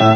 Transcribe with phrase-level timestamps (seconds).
[0.00, 0.06] 苦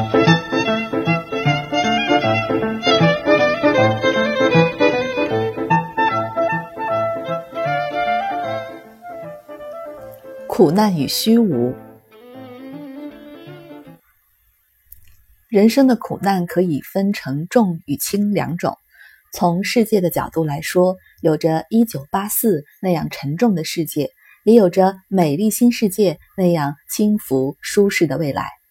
[10.71, 11.75] 难与虚无，
[15.49, 18.79] 人生的苦难可以分成重与轻两种。
[19.35, 24.09] 从世界的角度来说，有着一九八四那样沉重的世界，
[24.45, 28.64] 也有着美丽新世界那样轻浮舒适的未来。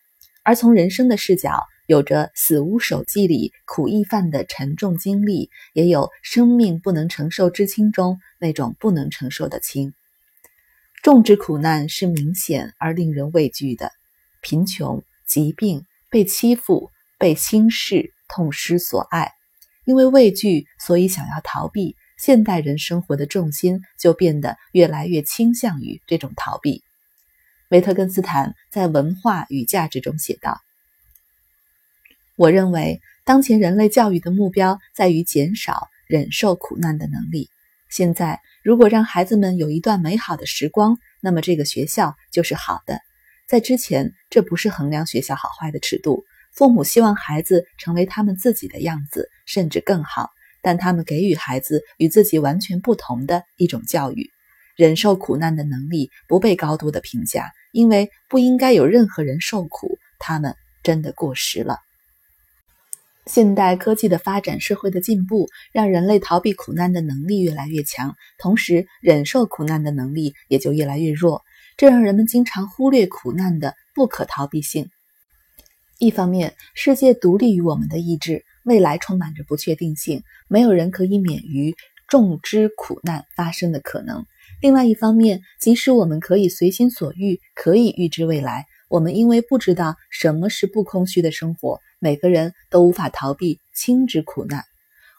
[0.43, 9.93] 而从人生的视角，有着死无手记里苦役犯的沉重经历，也有生命不能承受之轻中那种不能承受的轻。
[11.01, 13.91] 重之苦难是明显而令人畏惧的，
[14.41, 19.31] 贫穷、疾病、被欺负、被轻视、痛失所爱，
[19.85, 21.95] 因为畏惧，所以想要逃避。
[22.17, 26.83] 现代人生活的重心就变得越来越倾向于这种逃避。
[27.73, 30.61] 维特根斯坦在《文化与价值》中写道
[32.37, 37.49] ：“我认为，当前人类教育的目标在于减少忍受苦难的能力。
[37.89, 43.01] 现在。”如果让孩子们有一段美好的时光，那么这个学校就是好的。
[43.45, 46.23] 在之前，这不是衡量学校好坏的尺度。
[46.53, 50.29] 父母希望孩子成为他们自己的样子，甚至更好，
[50.61, 54.31] 但他们给予孩子与自己完全不同的一种教育。
[54.75, 59.97] 忍受苦难的能力不被高度的评价，因为不应该有任何人受苦。
[60.19, 61.79] 他们真的过时了。
[63.25, 71.41] 现代科技的发展，社会的进步，让人类逃避苦难的能力越来越强，同时忍受苦难的能力也就越来越弱。
[71.77, 74.89] 这让人们经常忽略苦难的不可逃避性。
[75.99, 81.75] 一方面，世界独立于我们的意志，未来充满着不确定性，没有人可以免于
[82.09, 84.23] 众之苦难发生的可能；
[84.63, 88.65] 另外一方面，即使我们可以随心所欲，可以预知未来。
[88.87, 94.63] 我们因为不知道什么是不空虚的生活，每个人都无法逃避轻之苦难。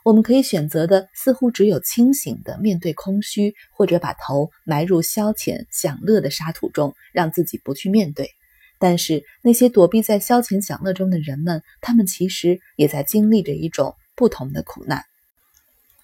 [0.02, 8.30] 我们可以选择的似乎只有清醒的面对空虚，或者把头埋入消遣享乐的沙土中，让自己不去面对。
[8.78, 15.04] 但是那些躲避在消遣享乐中的人们，他们其实也在经历着一种不同的苦难。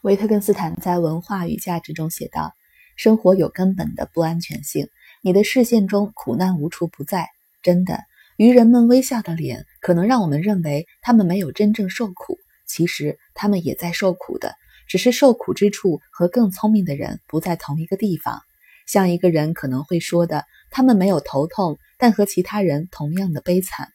[0.02, 2.52] 维特根斯坦在《文化与价值》中写道
[3.00, 4.86] ：“生活有根本的不安全性，
[5.22, 7.30] 你的视线中苦难无处不在。”
[7.64, 8.00] 真的，
[8.36, 14.54] 愚人们微笑的脸可能让我们认为他们没有真正受苦，其实他们也在受苦的，
[14.86, 18.42] 只是受苦之处和更聪明的人不在同一个地方。
[18.86, 23.88] 像一个人可能会说的，他们没有头痛，但和其他人同样的悲惨。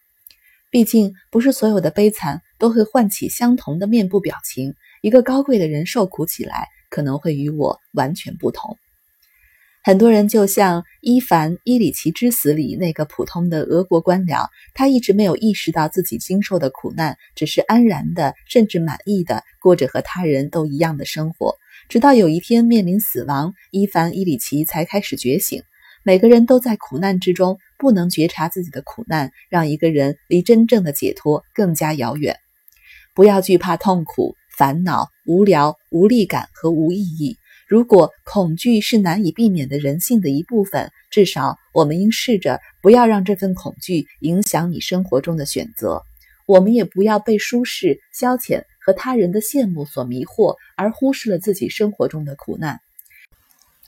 [0.71, 4.73] 毕竟，不是所有的悲惨都会唤起相同的面部表情。
[5.03, 8.79] 一个高贵的人受苦起来，可能会与我完全不同。
[9.85, 21.53] 很多人就像伊凡·伊里奇之死里那个普通的俄国官僚，他一直没有意识到自己经受的苦难，只是安然的，甚至满意的过着和他人都一样的生活。
[21.87, 25.61] 直到有一天面临死亡，伊凡·伊里奇才开始觉醒。
[26.01, 32.37] 每个人都在苦难之中，不能觉察自己的苦难，让一个人离真正的解脱更加遥远。
[33.13, 37.37] 不要惧怕痛苦、烦恼、无聊、无力感和无意义。
[37.67, 46.03] 如果恐惧是难以避免的人性的一部分，至少我们应试着不要让这份恐惧影响你生活中的选择。
[46.45, 52.79] 我们也不要被舒适、消遣和他人的羡慕所迷惑，而忽视了自己生活中的苦难。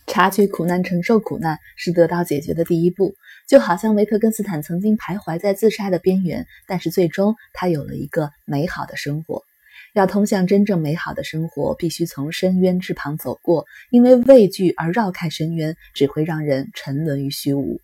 [0.07, 3.13] 察觉苦难、承受苦难是得到解决的第一步。
[3.47, 9.43] 就好像维特根斯坦曾经徘徊在自杀的边缘，但是最终他有了一个美好的生活。
[9.97, 13.65] 要通向真正美好的生活，必须从深渊之旁走过。
[13.89, 17.81] 因为畏惧而绕开深渊，只会让人沉沦于虚无。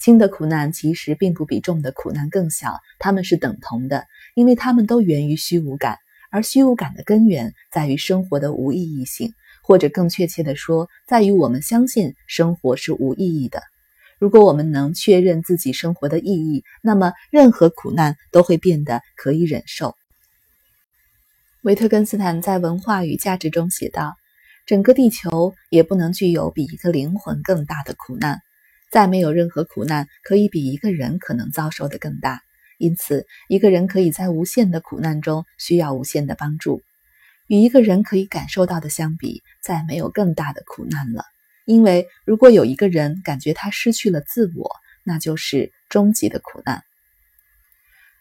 [0.00, 5.98] 轻的苦难其实并不比重的苦难更小，它们是等同的，因为它们都源于虚无感。
[6.30, 13.60] 而虚无感的根源在于生活的无意义性，或者更确切地说，在于我们相信生活是无意义的。
[14.18, 19.94] 如果我们能确认自己生活的意义，那么任何苦难都会变得可以忍受。
[21.68, 24.16] 维特根斯坦在《文化与价值》中写道
[24.64, 28.40] ：“整个地球也不能具有比一个灵魂更大的苦难，
[28.90, 32.40] 再没有任何苦难可以比一个人可能遭受的更大。
[32.78, 36.80] 因此，一个人可以在无限的苦难中需要无限的帮助。
[37.48, 41.22] 与一个人可以感受到的相比，再没有更大的苦难了。
[41.66, 44.70] 因为如果有一个人感觉他失去了自我，
[45.04, 46.82] 那就是终极的苦难。”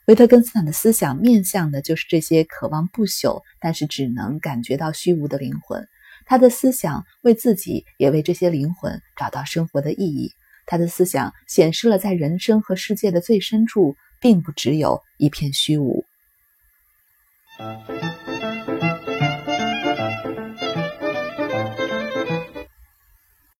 [0.07, 5.85] 维特根斯坦的思想面向的就是这些渴望不朽，但是只能感觉到虚无的灵魂。
[6.25, 10.31] 他的思想为自己，也为这些灵魂找到生活的意义。
[10.65, 16.05] 他的思想显示了在人生和世界的最深处，并不只有一片虚无。